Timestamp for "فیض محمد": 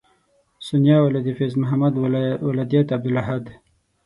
1.37-1.93